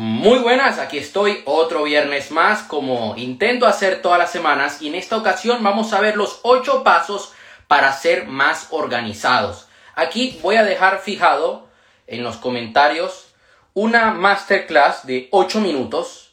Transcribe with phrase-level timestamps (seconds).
[0.00, 4.94] Muy buenas, aquí estoy otro viernes más como intento hacer todas las semanas y en
[4.94, 7.32] esta ocasión vamos a ver los 8 pasos
[7.66, 9.66] para ser más organizados.
[9.96, 11.66] Aquí voy a dejar fijado
[12.06, 13.34] en los comentarios
[13.74, 16.30] una masterclass de 8 minutos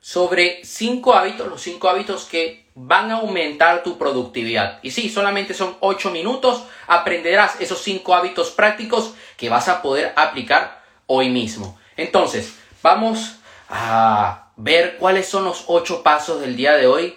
[0.00, 4.78] sobre 5 hábitos, los 5 hábitos que van a aumentar tu productividad.
[4.80, 10.14] Y sí, solamente son 8 minutos, aprenderás esos 5 hábitos prácticos que vas a poder
[10.16, 11.78] aplicar hoy mismo.
[11.98, 13.36] Entonces, Vamos
[13.70, 17.16] a ver cuáles son los ocho pasos del día de hoy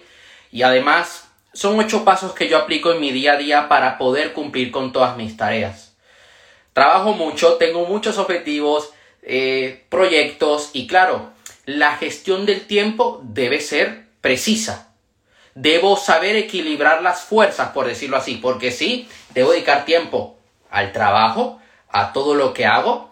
[0.50, 4.32] y además son ocho pasos que yo aplico en mi día a día para poder
[4.32, 5.94] cumplir con todas mis tareas.
[6.72, 11.32] Trabajo mucho, tengo muchos objetivos, eh, proyectos y claro,
[11.66, 14.94] la gestión del tiempo debe ser precisa.
[15.54, 20.38] Debo saber equilibrar las fuerzas, por decirlo así, porque sí, debo dedicar tiempo
[20.70, 23.07] al trabajo, a todo lo que hago,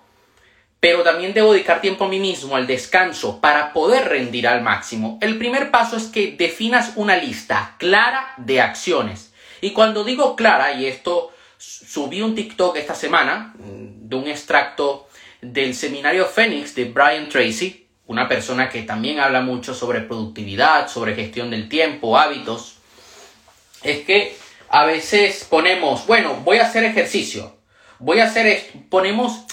[0.86, 5.18] pero también debo dedicar tiempo a mí mismo, al descanso, para poder rendir al máximo.
[5.20, 9.34] El primer paso es que definas una lista clara de acciones.
[9.62, 15.08] Y cuando digo clara, y esto subí un TikTok esta semana mm, de un extracto
[15.42, 21.16] del seminario Phoenix de Brian Tracy, una persona que también habla mucho sobre productividad, sobre
[21.16, 22.76] gestión del tiempo, hábitos,
[23.82, 24.38] es que
[24.70, 27.56] a veces ponemos, bueno, voy a hacer ejercicio,
[27.98, 29.46] voy a hacer esto, ponemos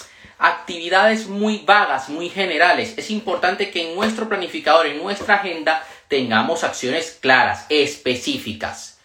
[0.42, 2.94] actividades muy vagas, muy generales.
[2.96, 8.98] Es importante que en nuestro planificador, en nuestra agenda, tengamos acciones claras, específicas.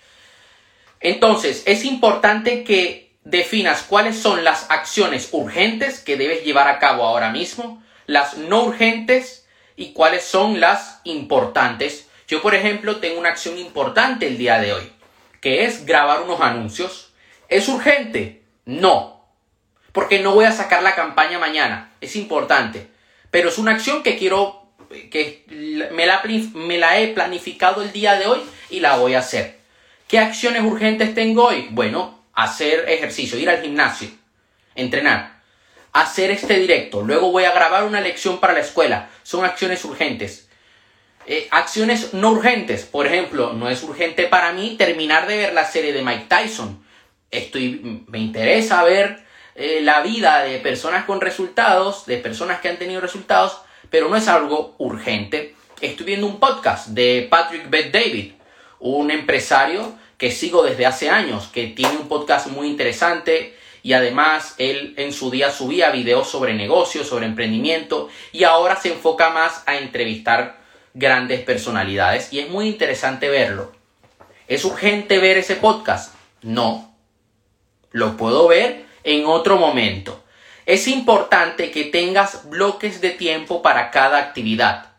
[0.99, 7.03] Entonces, es importante que definas cuáles son las acciones urgentes que debes llevar a cabo
[7.03, 12.07] ahora mismo, las no urgentes y cuáles son las importantes.
[12.27, 14.91] Yo, por ejemplo, tengo una acción importante el día de hoy,
[15.39, 17.13] que es grabar unos anuncios.
[17.47, 18.41] ¿Es urgente?
[18.65, 19.16] No,
[19.97, 21.89] porque no voy a sacar la campaña mañana.
[22.01, 22.85] Es importante.
[23.31, 24.67] Pero es una acción que quiero,
[25.09, 25.43] que
[25.91, 29.57] me la, he planificado el día de hoy y la voy a hacer.
[30.07, 31.69] ¿Qué acciones urgentes tengo hoy?
[31.71, 34.09] Bueno, hacer ejercicio, ir al gimnasio,
[34.75, 35.41] entrenar,
[35.93, 39.09] hacer este directo, luego voy a grabar una lección para la escuela.
[39.23, 40.47] Son acciones urgentes.
[41.25, 45.65] Eh, acciones no urgentes, por ejemplo, no es urgente para mí terminar de ver la
[45.65, 46.85] serie de Mike Tyson.
[47.31, 49.25] Estoy, me interesa ver
[49.59, 53.57] eh, la vida de personas con resultados, de personas que han tenido resultados,
[53.89, 55.55] pero no es algo urgente.
[55.81, 58.33] Estoy viendo un podcast de Patrick Bet David,
[58.79, 64.53] un empresario que sigo desde hace años, que tiene un podcast muy interesante y además
[64.59, 69.63] él en su día subía videos sobre negocios, sobre emprendimiento y ahora se enfoca más
[69.65, 70.59] a entrevistar
[70.93, 73.71] grandes personalidades y es muy interesante verlo.
[74.47, 76.13] ¿Es urgente ver ese podcast?
[76.43, 76.95] No.
[77.91, 80.21] Lo puedo ver en otro momento.
[80.65, 84.91] Es importante que tengas bloques de tiempo para cada actividad.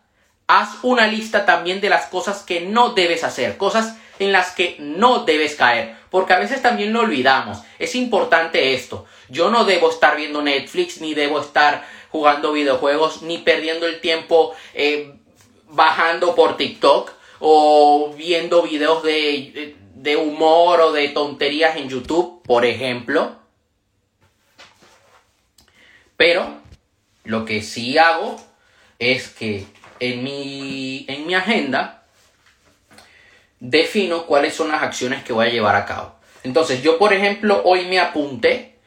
[0.46, 4.76] Haz una lista también de las cosas que no debes hacer, cosas en las que
[4.78, 7.58] no debes caer, porque a veces también lo olvidamos.
[7.78, 9.04] Es importante esto.
[9.28, 14.54] Yo no debo estar viendo Netflix, ni debo estar jugando videojuegos, ni perdiendo el tiempo
[14.72, 15.12] eh,
[15.69, 22.64] bajando por TikTok o viendo videos de, de humor o de tonterías en YouTube, por
[22.64, 23.38] ejemplo.
[26.18, 26.60] Pero
[27.22, 28.36] lo que sí hago
[28.98, 29.64] es que
[30.00, 32.02] en mi, en mi agenda
[33.60, 36.16] defino cuáles son las acciones que voy a llevar a cabo.
[36.42, 38.78] Entonces yo, por ejemplo, hoy me apunté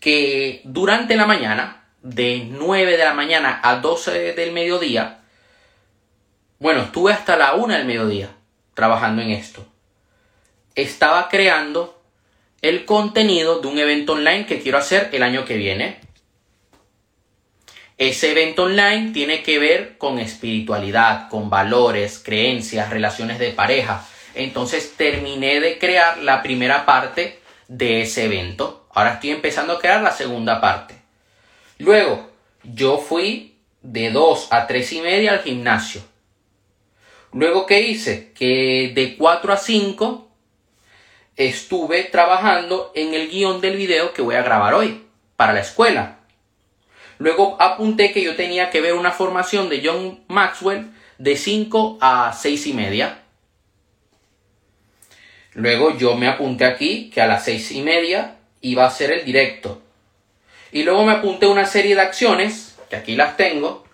[0.00, 5.20] que durante la mañana, de 9 de la mañana a 12 del mediodía,
[6.58, 8.30] bueno, estuve hasta la 1 del mediodía
[8.72, 9.66] trabajando en esto.
[10.74, 12.00] Estaba creando
[12.62, 16.00] el contenido de un evento online que quiero hacer el año que viene.
[17.98, 24.06] Ese evento online tiene que ver con espiritualidad, con valores, creencias, relaciones de pareja.
[24.36, 28.86] Entonces terminé de crear la primera parte de ese evento.
[28.94, 30.94] Ahora estoy empezando a crear la segunda parte.
[31.78, 32.30] Luego,
[32.62, 36.00] yo fui de 2 a 3 y media al gimnasio.
[37.32, 38.32] Luego, ¿qué hice?
[38.32, 40.28] Que de 4 a 5
[41.36, 45.04] estuve trabajando en el guion del video que voy a grabar hoy
[45.36, 46.17] para la escuela.
[47.18, 52.32] Luego apunté que yo tenía que ver una formación de John Maxwell de 5 a
[52.32, 53.22] 6 y media.
[55.54, 59.24] Luego yo me apunté aquí que a las 6 y media iba a ser el
[59.24, 59.82] directo.
[60.70, 63.84] Y luego me apunté una serie de acciones, que aquí las tengo,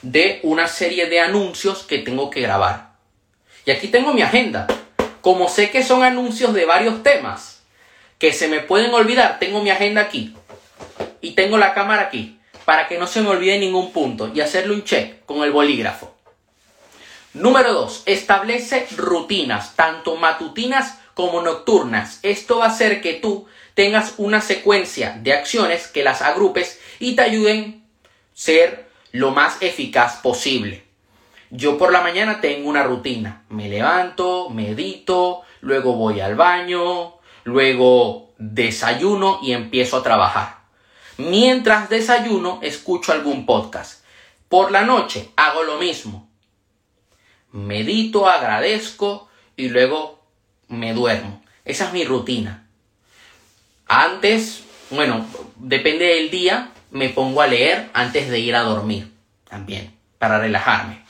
[0.00, 2.94] de una serie de anuncios que tengo que grabar.
[3.64, 4.66] Y aquí tengo mi agenda.
[5.20, 7.62] Como sé que son anuncios de varios temas
[8.18, 10.34] que se me pueden olvidar, tengo mi agenda aquí
[11.20, 12.38] y tengo la cámara aquí.
[12.64, 16.14] para que no se me olvide ningún punto y hacerle un check con el bolígrafo.
[17.34, 18.04] Número 2.
[18.06, 22.20] Establece rutinas, tanto matutinas como nocturnas.
[22.22, 27.16] Esto va a hacer que tú tengas una secuencia de acciones que las agrupes y
[27.16, 30.84] te ayuden a ser lo más eficaz posible.
[31.50, 33.44] Yo por la mañana tengo una rutina.
[33.48, 37.14] Me levanto, medito, luego voy al baño,
[37.44, 40.61] luego desayuno y empiezo a trabajar.
[41.18, 44.04] Mientras desayuno, escucho algún podcast.
[44.48, 46.28] Por la noche hago lo mismo.
[47.52, 50.24] Medito, agradezco y luego
[50.68, 51.42] me duermo.
[51.64, 52.66] Esa es mi rutina.
[53.86, 55.26] Antes, bueno,
[55.56, 59.12] depende del día, me pongo a leer antes de ir a dormir.
[59.48, 61.02] También, para relajarme.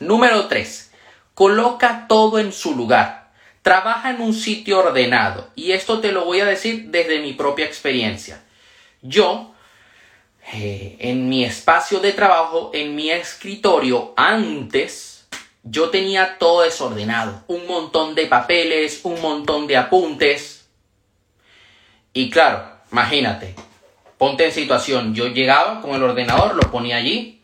[0.00, 0.92] Número 3.
[1.34, 3.32] Coloca todo en su lugar.
[3.60, 5.50] Trabaja en un sitio ordenado.
[5.54, 8.42] Y esto te lo voy a decir desde mi propia experiencia.
[9.02, 9.54] Yo,
[10.52, 15.28] eh, en mi espacio de trabajo, en mi escritorio, antes,
[15.62, 17.44] yo tenía todo desordenado.
[17.48, 20.68] Un montón de papeles, un montón de apuntes.
[22.12, 23.54] Y claro, imagínate,
[24.18, 25.14] ponte en situación.
[25.14, 27.42] Yo llegaba con el ordenador, lo ponía allí,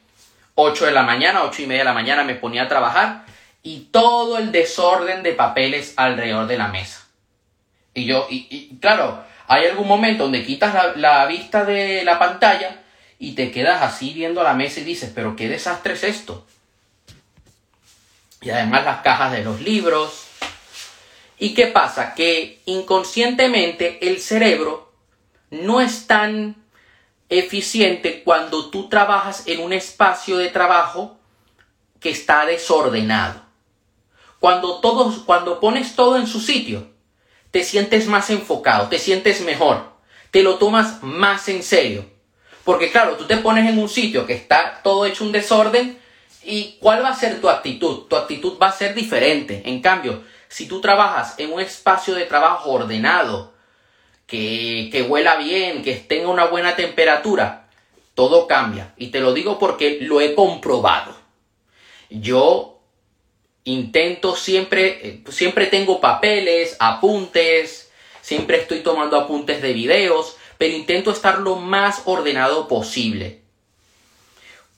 [0.55, 3.25] 8 de la mañana, 8 y media de la mañana me ponía a trabajar
[3.63, 7.07] y todo el desorden de papeles alrededor de la mesa.
[7.95, 12.83] Y yo, y, claro, hay algún momento donde quitas la, vista de la pantalla
[13.19, 16.47] y te quedas así viendo la mesa y dices, pero qué desastre es esto.
[18.43, 20.27] Y además las cajas de los libros.
[21.39, 22.15] ¿Y qué pasa?
[22.15, 24.93] Que inconscientemente el cerebro
[25.51, 26.57] no es tan
[27.31, 31.19] eficiente cuando tú trabajas en un espacio de trabajo
[32.01, 33.41] que está desordenado.
[34.41, 36.98] Cuando todos, cuando pones todo en su sitio,
[37.51, 39.93] te sientes más enfocado, te sientes mejor,
[40.31, 42.05] te lo tomas más en serio.
[42.65, 45.99] Porque claro, tú te pones en un sitio que está todo hecho un desorden
[46.45, 48.07] y ¿cuál va a ser tu actitud?
[48.09, 49.63] Tu actitud va a ser diferente.
[49.65, 53.55] En cambio, si tú trabajas en un espacio de trabajo ordenado,
[54.29, 57.69] que, huela bien, que tenga una buena temperatura,
[58.15, 58.93] todo cambia.
[58.97, 61.17] Y te lo digo porque lo he comprobado.
[62.11, 62.78] Yo
[63.73, 71.11] intento siempre, eh, siempre tengo papeles, apuntes, siempre estoy tomando apuntes de videos, pero intento
[71.11, 73.43] estar lo más ordenado posible.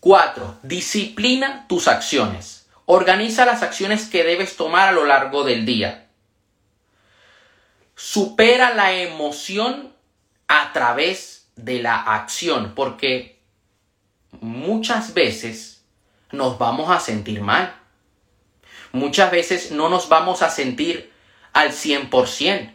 [0.00, 0.58] 4.
[0.62, 2.66] Disciplina tus acciones.
[2.86, 6.06] Organiza las acciones que debes tomar a lo largo del día
[8.00, 9.92] supera la emoción
[10.48, 13.38] a través de la acción, porque
[14.40, 15.84] muchas veces
[16.32, 17.76] nos vamos a sentir mal.
[18.92, 21.12] Muchas veces no nos vamos a sentir
[21.52, 22.74] al 100%.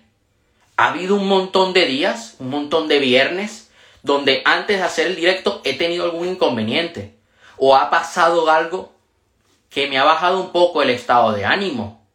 [0.77, 3.69] Ha habido un montón de días, un montón de viernes,
[4.03, 7.15] donde antes de hacer el directo he tenido algún inconveniente
[7.57, 8.93] o ha pasado algo
[9.69, 12.05] que me ha bajado un poco el estado de ánimo.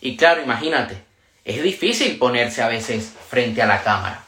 [0.00, 1.02] Y claro, imagínate,
[1.44, 4.24] es difícil ponerse a veces frente a la cámara.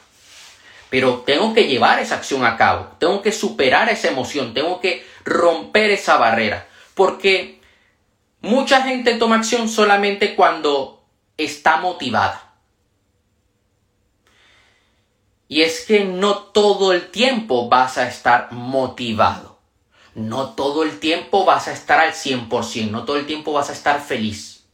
[0.91, 5.07] Pero tengo que llevar esa acción a cabo, tengo que superar esa emoción, tengo que
[5.25, 6.67] romper esa barrera.
[6.95, 7.58] Porque
[8.41, 11.05] mucha gente toma acción solamente cuando
[11.37, 12.45] está motivada.
[15.49, 19.59] Y es que no todo el tiempo vas a estar motivado.
[20.15, 23.73] No todo el tiempo vas a estar al 100%, no todo el tiempo vas a
[23.73, 24.65] estar feliz.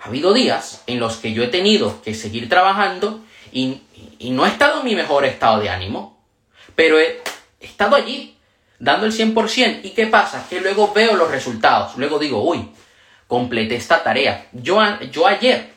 [0.00, 3.20] Ha habido días en los que yo he tenido que seguir trabajando
[3.52, 3.82] y,
[4.20, 6.22] no he estado en mi mejor estado de ánimo,
[6.74, 7.20] pero he
[7.60, 8.35] estado allí
[8.78, 9.80] dando el 100%.
[9.82, 10.46] ¿Y qué pasa?
[10.48, 12.68] Que luego veo los resultados, luego digo, uy,
[13.26, 14.46] completé esta tarea.
[14.52, 14.80] Yo,
[15.10, 15.70] yo ayer,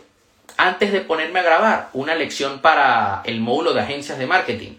[0.58, 4.72] antes de ponerme a grabar una lección para el módulo de agencias de marketing,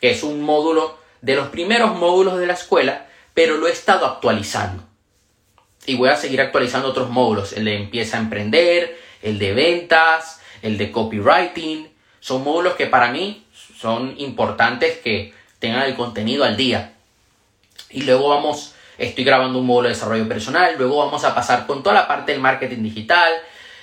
[0.00, 4.06] que es un módulo de los primeros módulos de la escuela, pero lo he estado
[4.06, 4.82] actualizando
[5.86, 10.40] y voy a seguir actualizando otros módulos, el de empieza a emprender, el de ventas,
[10.62, 11.90] el de copywriting.
[12.20, 13.44] Son módulos que para mí
[13.76, 16.94] son importantes que tengan el contenido al día.
[17.92, 21.82] Y luego vamos, estoy grabando un módulo de desarrollo personal, luego vamos a pasar con
[21.82, 23.32] toda la parte del marketing digital,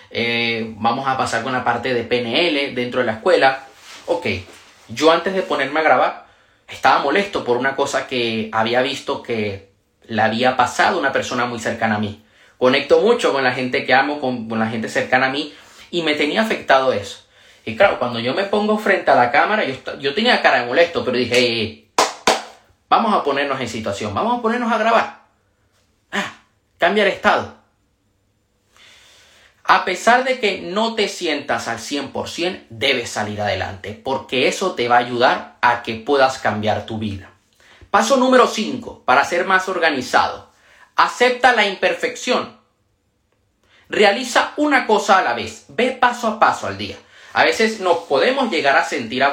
[0.10, 3.66] eh, vamos a pasar con la parte de PNL dentro de la escuela.
[4.08, 4.26] Ok,
[4.88, 6.26] yo antes de ponerme a grabar
[6.68, 9.70] estaba molesto por una cosa que había visto que
[10.08, 12.24] la había pasado una persona muy cercana a mí.
[12.58, 15.54] Conecto mucho con la gente que amo, con, la gente cercana a mí
[15.92, 17.26] y me tenía afectado eso.
[17.66, 20.66] Y claro, cuando yo me pongo frente a la cámara, yo, yo tenía cara de
[20.66, 21.89] molesto, pero dije,
[22.90, 25.22] vamos a ponernos en situación, vamos a ponernos a grabar.
[26.12, 26.34] Ah,
[26.80, 27.60] el estado.
[29.64, 34.88] A pesar de que no te sientas al 100%, debes salir adelante, porque eso te
[34.88, 37.30] va a ayudar a que puedas cambiar tu vida.
[37.92, 40.50] Paso número 5, para ser más organizado.
[40.96, 42.58] Acepta la imperfección.
[43.90, 45.66] Realiza una cosa a la vez.
[45.70, 46.98] Ve paso a paso al día.
[47.34, 49.24] A veces nos podemos llegar a sentir,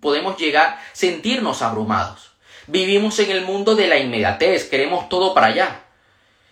[0.00, 2.25] podemos llegar a sentirnos abrumados.
[2.66, 5.82] Vivimos en el mundo de la inmediatez, queremos todo para allá.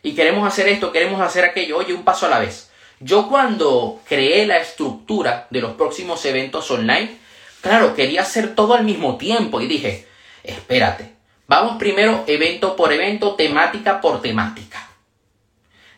[0.03, 2.71] Y queremos hacer esto, queremos hacer aquello, oye, un paso a la vez.
[3.01, 7.19] Yo cuando creé la estructura de los próximos eventos online,
[7.61, 10.07] claro, quería hacer todo al mismo tiempo y dije,
[10.43, 11.15] espérate,
[11.49, 14.89] vamos primero evento por evento, temática por temática.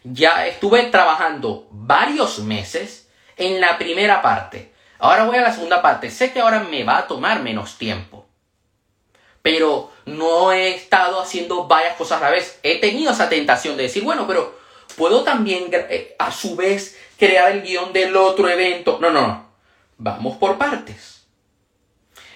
[0.03, 4.73] Ya estuve trabajando varios meses en la primera parte.
[4.99, 6.11] Ahora voy a la segunda parte.
[6.11, 8.26] Sé que ahora me va a tomar menos tiempo.
[9.47, 12.59] Pero no he estado haciendo varias cosas a la vez.
[12.65, 14.59] He tenido esa tentación de decir, bueno, pero
[14.97, 18.99] puedo también eh, a su vez crear el guion del otro evento.
[19.01, 19.49] No, no, no.
[19.99, 21.27] Vamos por partes.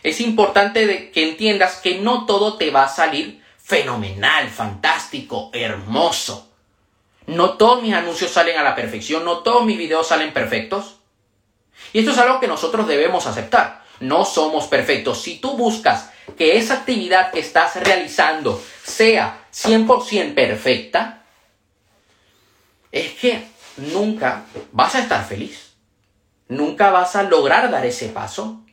[0.04, 6.48] Es importante que entiendas que no todo te va a salir fenomenal, fantástico, hermoso.
[7.26, 10.98] No todos mis anuncios salen a la perfección, no todos mis videos salen perfectos.
[11.92, 13.82] Y esto es algo que nosotros debemos aceptar.
[13.98, 15.20] No somos perfectos.
[15.20, 21.24] Si tú buscas que esa actividad que estás realizando sea 100% perfecta,
[22.92, 23.44] es que
[23.76, 25.72] nunca vas a estar feliz.
[26.48, 28.64] Nunca vas a lograr dar ese paso.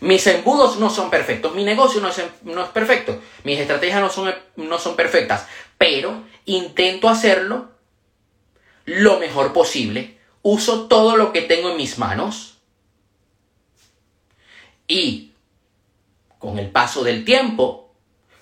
[0.00, 4.10] Mis embudos no son perfectos, mi negocio no es, no es perfecto, mis estrategias no
[4.10, 5.46] son, no son perfectas,
[5.78, 7.70] pero intento hacerlo
[8.84, 12.58] lo mejor posible, uso todo lo que tengo en mis manos
[14.88, 15.31] y
[16.42, 17.94] con el paso del tiempo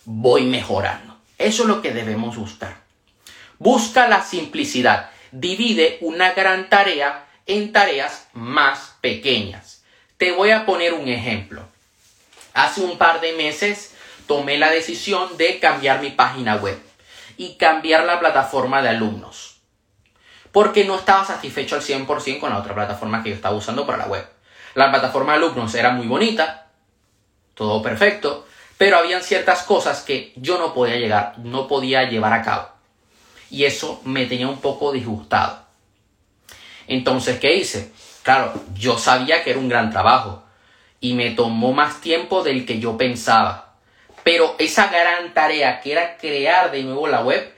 [0.06, 1.18] voy mejorando.
[1.36, 2.78] Eso es lo que debemos buscar.
[3.58, 5.10] Busca la simplicidad.
[5.32, 9.84] Divide una gran tarea en tareas más pequeñas.
[10.16, 11.68] Te voy a poner un ejemplo.
[12.54, 13.92] Hace un par de meses
[14.26, 16.80] tomé la decisión de cambiar mi página web
[17.36, 19.58] y cambiar la plataforma de alumnos.
[20.52, 23.98] Porque no estaba satisfecho al 100% con la otra plataforma que yo estaba usando para
[23.98, 24.26] la web.
[24.74, 26.69] La plataforma de alumnos era muy bonita,
[27.60, 28.46] todo perfecto,
[28.78, 32.68] pero habían ciertas cosas que yo no podía llegar, no podía llevar a cabo
[33.50, 35.66] y eso me tenía un poco disgustado.
[36.86, 37.92] Entonces, ¿qué hice?
[38.22, 40.42] Claro, yo sabía que era un gran trabajo
[41.00, 43.74] y me tomó más tiempo del que yo pensaba.
[44.22, 47.52] Pero esa gran tarea que era crear de nuevo la web,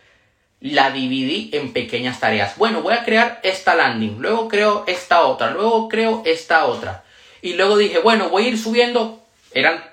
[0.60, 2.56] la dividí en pequeñas tareas.
[2.56, 7.04] Bueno, voy a crear esta landing, luego creo esta otra, luego creo esta otra.
[7.40, 9.20] Y luego dije, bueno, voy a ir subiendo,
[9.52, 9.91] eran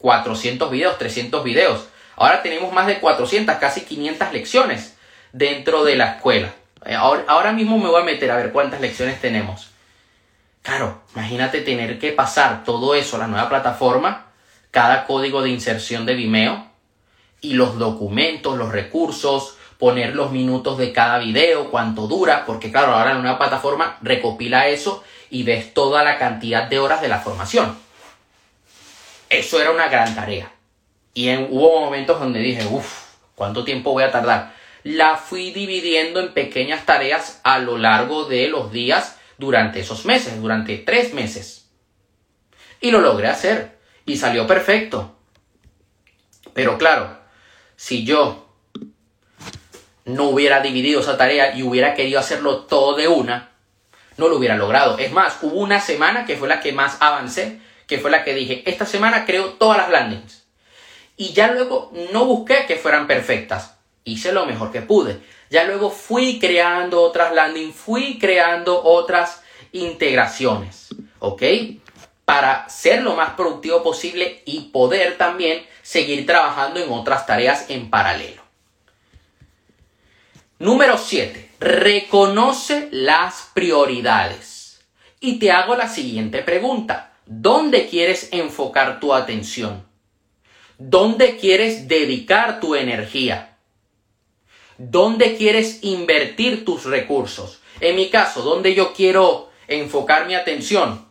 [0.00, 1.88] 400 videos, 300 videos.
[2.16, 4.96] Ahora tenemos más de 400, casi 500 lecciones
[5.32, 6.52] dentro de la escuela.
[6.84, 9.70] Eh, ahora, mismo me voy a meter a ver cuántas lecciones tenemos.
[10.62, 14.26] Claro, imagínate tener que pasar todo eso a la nueva plataforma,
[14.70, 16.66] cada código de inserción de Vimeo
[17.40, 22.92] y los documentos, los recursos, poner los minutos de cada video, cuánto dura, porque claro,
[22.92, 27.20] ahora la nueva plataforma recopila eso y ves toda la cantidad de horas de la
[27.20, 27.74] formación.
[29.40, 30.52] Eso era una gran tarea.
[31.14, 34.60] Y hubo momentos donde dije, uff, ¿cuánto tiempo voy a tardar?
[34.82, 40.40] la fui dividiendo en pequeñas tareas a lo largo de los días durante esos meses,
[40.40, 41.70] durante tres meses.
[42.80, 45.16] Y lo logré hacer y salió perfecto.
[46.54, 47.18] Pero claro,
[47.76, 48.48] si yo
[50.04, 53.50] no hubiera dividido esa tarea y hubiera querido hacerlo todo de una,
[54.16, 54.98] no lo hubiera logrado.
[54.98, 58.32] Es más, hubo una semana que fue la que más avancé, que fue la que
[58.32, 60.46] dije, esta semana creo todas las landings.
[61.18, 65.20] Y ya luego no busqué que fueran perfectas hice lo mejor que pude.
[65.50, 69.42] Ya luego fui creando otras landing, fui creando otras
[69.72, 71.42] integraciones, ¿ok?
[72.24, 77.90] Para ser lo más productivo posible y poder también seguir trabajando en otras tareas en
[77.90, 78.42] paralelo.
[80.58, 81.50] Número 7.
[81.58, 84.80] Reconoce las prioridades.
[85.18, 87.09] Y te hago la siguiente pregunta.
[87.32, 89.86] ¿Dónde quieres enfocar tu atención?
[90.78, 93.56] ¿Dónde quieres dedicar tu energía?
[94.78, 97.60] ¿Dónde quieres invertir tus recursos?
[97.80, 101.06] En mi caso, ¿dónde yo quiero enfocar mi atención?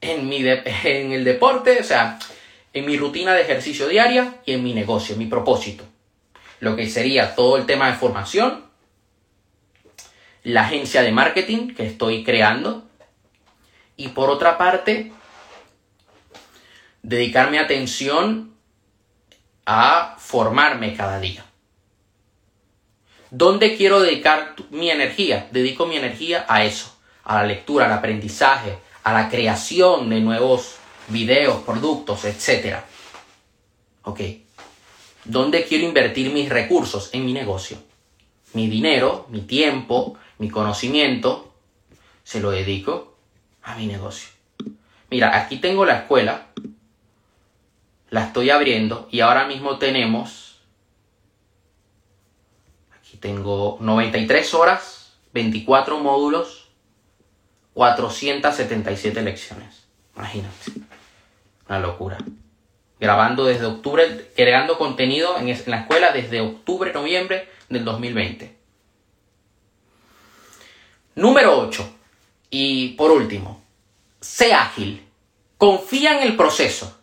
[0.00, 0.38] En, mi
[0.84, 2.18] en el deporte, o sea,
[2.72, 5.84] en mi rutina de ejercicio diaria y en mi negocio, en mi propósito.
[6.58, 8.64] Lo que sería todo el tema de formación,
[10.42, 12.86] la agencia de marketing que estoy creando
[13.96, 15.12] y por otra parte,
[17.02, 18.54] dedicarme atención
[19.64, 21.44] a formarme cada día.
[23.30, 25.48] ¿Dónde quiero dedicar mi energía?
[25.50, 30.76] Dedico mi energía a eso, a la lectura, al aprendizaje, a la creación de nuevos
[31.08, 32.78] videos, productos, etc.
[34.02, 34.20] Ok,
[35.24, 37.10] ¿dónde quiero invertir mis recursos?
[37.12, 37.78] En mi negocio.
[38.52, 41.52] Mi dinero, mi tiempo, mi conocimiento,
[42.22, 43.15] se lo dedico
[43.66, 44.30] a mi negocio.
[45.10, 46.46] Mira, aquí tengo la escuela,
[48.10, 50.60] la estoy abriendo y ahora mismo tenemos,
[52.98, 56.68] aquí tengo 93 horas, 24 módulos,
[57.74, 59.86] 477 lecciones.
[60.16, 60.72] Imagínate,
[61.68, 62.18] una locura.
[62.98, 68.56] Grabando desde octubre, creando contenido en la escuela desde octubre, noviembre del 2020.
[71.16, 71.95] Número 8.
[72.50, 73.62] Y por último,
[74.20, 75.02] sé ágil.
[75.58, 76.98] Confía en el proceso.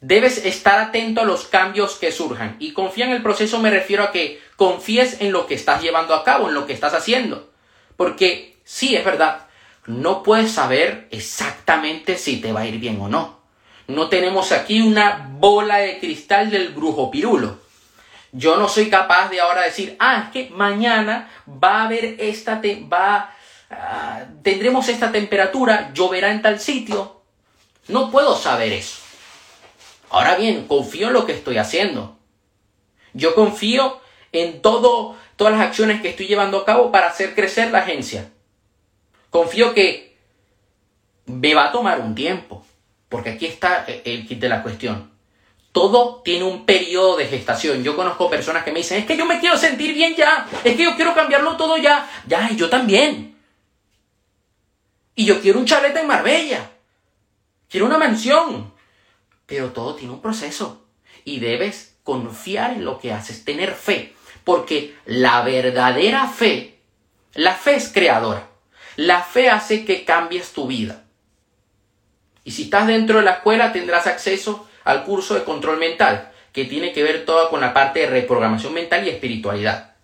[0.00, 2.56] Debes estar atento a los cambios que surjan.
[2.58, 6.14] Y confía en el proceso me refiero a que confíes en lo que estás llevando
[6.14, 7.50] a cabo, en lo que estás haciendo.
[7.96, 9.46] Porque sí, es verdad,
[9.86, 13.40] no puedes saber exactamente si te va a ir bien o no.
[13.88, 17.58] No tenemos aquí una bola de cristal del brujo pirulo.
[18.32, 22.60] Yo no soy capaz de ahora decir, ah, es que mañana va a haber esta,
[22.60, 23.34] te va,
[23.70, 27.22] ah, tendremos esta temperatura, lloverá en tal sitio.
[27.88, 28.98] No puedo saber eso.
[30.10, 32.16] Ahora bien, confío en lo que estoy haciendo.
[33.12, 34.00] Yo confío
[34.32, 38.30] en todo, todas las acciones que estoy llevando a cabo para hacer crecer la agencia.
[39.30, 40.16] Confío que
[41.26, 42.64] me va a tomar un tiempo,
[43.08, 45.10] porque aquí está el kit de la cuestión.
[45.72, 47.84] Todo tiene un periodo de gestación.
[47.84, 50.76] Yo conozco personas que me dicen, es que yo me quiero sentir bien ya, es
[50.76, 52.08] que yo quiero cambiarlo todo ya.
[52.26, 53.36] Ya, yo también.
[55.20, 56.70] Y yo quiero un chalet en Marbella.
[57.68, 58.72] Quiero una mansión.
[59.44, 60.86] Pero todo tiene un proceso.
[61.26, 64.14] Y debes confiar en lo que haces, tener fe.
[64.44, 66.78] Porque la verdadera fe,
[67.34, 68.48] la fe es creadora.
[68.96, 71.04] La fe hace que cambies tu vida.
[72.42, 76.64] Y si estás dentro de la escuela tendrás acceso al curso de control mental, que
[76.64, 79.96] tiene que ver todo con la parte de reprogramación mental y espiritualidad.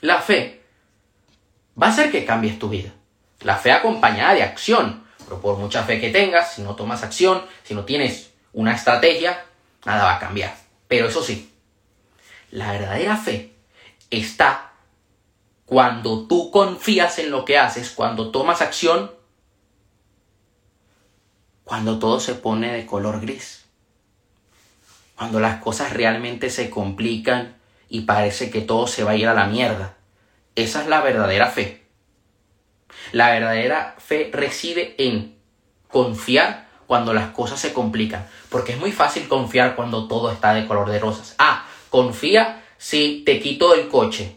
[0.00, 0.62] La fe
[1.78, 2.94] va a hacer que cambies tu vida.
[3.40, 5.04] La fe acompañada de acción.
[5.24, 9.44] Pero por mucha fe que tengas, si no tomas acción, si no tienes una estrategia,
[9.84, 10.56] nada va a cambiar.
[10.88, 11.52] Pero eso sí,
[12.50, 13.52] la verdadera fe
[14.10, 14.72] está
[15.66, 19.12] cuando tú confías en lo que haces, cuando tomas acción,
[21.64, 23.66] cuando todo se pone de color gris,
[25.14, 27.56] cuando las cosas realmente se complican
[27.90, 29.96] y parece que todo se va a ir a la mierda.
[30.54, 31.77] Esa es la verdadera fe.
[33.12, 35.38] La verdadera fe reside en
[35.88, 40.66] confiar cuando las cosas se complican, porque es muy fácil confiar cuando todo está de
[40.66, 41.34] color de rosas.
[41.38, 44.36] Ah, confía si te quito el coche,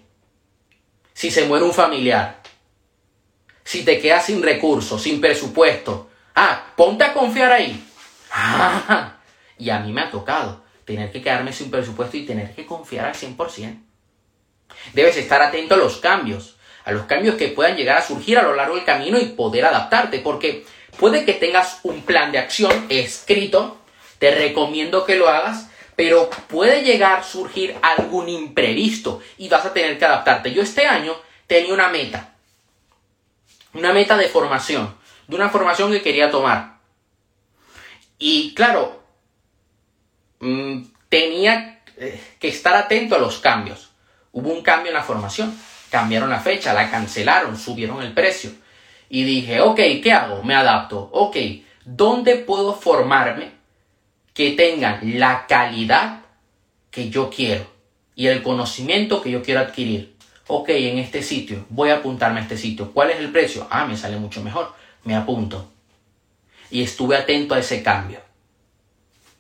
[1.14, 2.42] si se muere un familiar,
[3.64, 6.10] si te quedas sin recursos, sin presupuesto.
[6.36, 7.88] Ah, ponte a confiar ahí.
[8.32, 9.18] Ah,
[9.58, 13.06] y a mí me ha tocado tener que quedarme sin presupuesto y tener que confiar
[13.06, 13.82] al 100%.
[14.94, 18.44] Debes estar atento a los cambios, a los cambios que puedan llegar a surgir a
[18.44, 20.66] lo largo del camino y poder adaptarte, porque
[20.98, 23.78] puede que tengas un plan de acción escrito,
[24.20, 29.74] te recomiendo que lo hagas, pero puede llegar a surgir algún imprevisto y vas a
[29.74, 30.52] tener que adaptarte.
[30.52, 31.16] Yo este año
[31.48, 32.36] tenía una meta,
[33.74, 34.96] una meta de formación,
[35.28, 36.80] de una formación que quería tomar.
[38.18, 39.04] Y claro,
[40.40, 43.92] mm, tenía eh, que estar atento a los cambios.
[44.32, 45.56] Hubo un cambio en la formación,
[45.92, 48.50] cambiaron la fecha, la cancelaron, subieron el precio.
[49.10, 50.42] Y dije, ok, ¿qué hago?
[50.42, 51.10] Me adapto.
[51.12, 51.38] Ok,
[51.86, 53.52] ¿dónde puedo formarme
[54.34, 56.22] que tengan la calidad
[56.90, 57.66] que yo quiero
[58.16, 60.16] y el conocimiento que yo quiero adquirir.
[60.48, 62.92] Ok, en este sitio, voy a apuntarme a este sitio.
[62.92, 63.68] ¿Cuál es el precio?
[63.70, 64.74] Ah, me sale mucho mejor.
[65.04, 65.72] Me apunto.
[66.70, 68.20] Y estuve atento a ese cambio.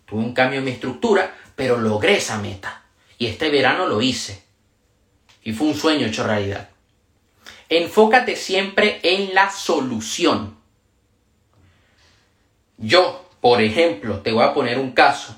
[0.06, 2.84] Tuve un cambio en mi estructura, pero logré esa meta.
[3.18, 4.44] Y este verano lo hice.
[5.44, 6.70] Y fue un sueño hecho realidad.
[7.70, 10.58] Enfócate siempre en la solución.
[12.78, 15.36] Yo por ejemplo, te voy a poner un caso.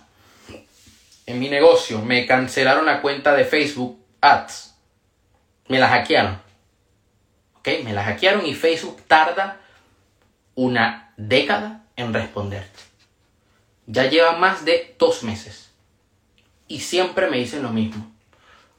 [1.26, 4.76] En mi negocio me cancelaron la cuenta de Facebook Ads.
[5.70, 6.42] Me la hackearon.
[7.58, 7.70] ¿Ok?
[7.86, 9.62] Me la hackearon y Facebook tarda
[10.54, 12.80] una década en responderte.
[13.88, 15.72] Ya lleva más de dos meses.
[16.68, 18.12] Y siempre me dicen lo mismo.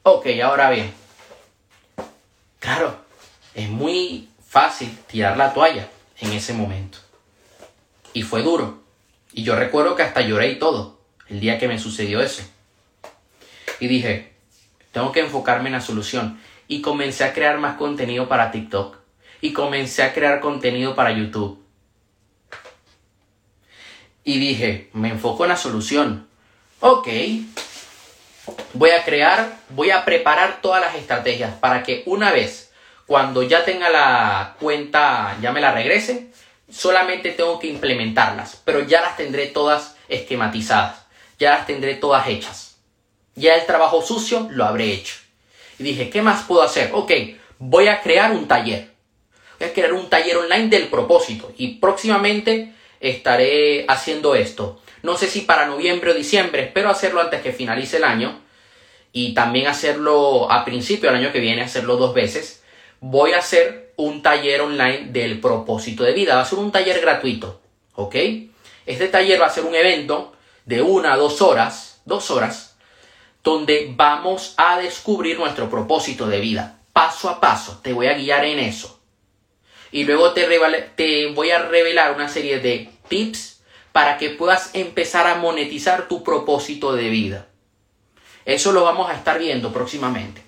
[0.02, 0.92] Ok, ahora bien.
[3.54, 5.88] Es muy fácil tirar la toalla
[6.20, 6.98] en ese momento.
[8.12, 8.82] Y fue duro.
[9.32, 12.42] Y yo recuerdo que hasta lloré y todo el día que me sucedió eso.
[13.80, 14.32] Y dije,
[14.92, 16.40] tengo que enfocarme en la solución.
[16.68, 18.98] Y comencé a crear más contenido para TikTok.
[19.40, 21.62] Y comencé a crear contenido para YouTube.
[24.24, 26.26] Y dije, me enfoco en la solución.
[26.80, 27.08] Ok.
[28.72, 32.63] Voy a crear, voy a preparar todas las estrategias para que una vez,
[33.06, 36.28] cuando ya tenga la cuenta, ya me la regrese,
[36.70, 41.06] solamente tengo que implementarlas, pero ya las tendré todas esquematizadas,
[41.38, 42.76] ya las tendré todas hechas.
[43.36, 45.16] Ya el trabajo sucio lo habré hecho.
[45.78, 46.90] Y dije, ¿qué más puedo hacer?
[46.92, 47.12] Ok,
[47.58, 48.90] voy a crear un taller.
[49.58, 54.80] Voy a crear un taller online del propósito y próximamente estaré haciendo esto.
[55.02, 58.40] No sé si para noviembre o diciembre, espero hacerlo antes que finalice el año
[59.12, 62.63] y también hacerlo a principio del año que viene, hacerlo dos veces.
[63.06, 66.36] Voy a hacer un taller online del propósito de vida.
[66.36, 67.60] Va a ser un taller gratuito,
[67.96, 68.14] ¿ok?
[68.86, 70.32] Este taller va a ser un evento
[70.64, 72.78] de una a dos horas, dos horas,
[73.42, 76.80] donde vamos a descubrir nuestro propósito de vida.
[76.94, 78.98] Paso a paso, te voy a guiar en eso.
[79.92, 80.48] Y luego te,
[80.96, 83.60] te voy a revelar una serie de tips
[83.92, 87.48] para que puedas empezar a monetizar tu propósito de vida.
[88.46, 90.43] Eso lo vamos a estar viendo próximamente.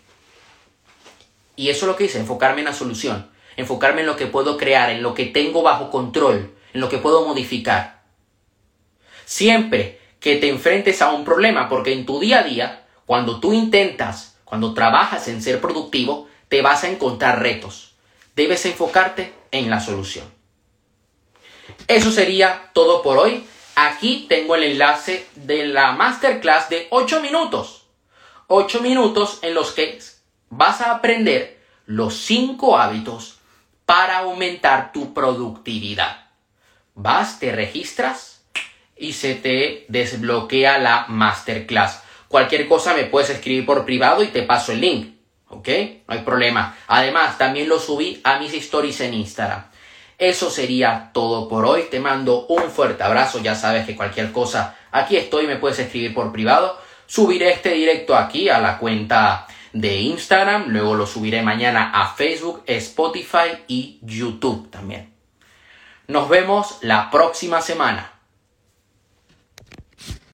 [1.57, 4.59] Y eso es lo que hice, enfocarme en la solución, enfocarme en lo que puedo
[4.59, 8.03] crear, en lo que tengo bajo control, en lo que puedo modificar.
[9.25, 13.53] Siempre que te enfrentes a un problema, porque en tu día a día, cuando tú
[13.53, 17.95] intentas, cuando trabajas en ser productivo, te vas a encontrar retos.
[18.35, 20.27] Debes enfocarte en la solución.
[21.89, 23.47] Eso sería todo por hoy.
[23.75, 27.87] Aquí tengo el enlace de la masterclass de 8 minutos.
[28.49, 29.99] 8 minutos en los que
[30.51, 33.39] vas a aprender los 5 hábitos
[33.85, 36.27] para aumentar tu productividad.
[36.95, 38.43] Vas, te registras
[38.97, 42.03] y se te desbloquea la masterclass.
[42.29, 45.15] Cualquier cosa me puedes escribir por privado y te paso el link.
[45.49, 45.69] ¿Ok?
[46.09, 46.77] No hay problema.
[46.89, 49.67] Además, también lo subí a mis stories en Instagram.
[50.19, 51.85] Eso sería todo por hoy.
[51.91, 53.39] Te mando un fuerte abrazo.
[53.39, 56.79] Ya sabes que cualquier cosa, aquí estoy, me puedes escribir por privado.
[57.07, 59.47] Subiré este directo aquí a la cuenta
[59.81, 60.69] de Instagram.
[60.69, 65.13] Luego lo subiré mañana a Facebook, Spotify y YouTube también.
[66.09, 68.16] Nos vemos la próxima semana.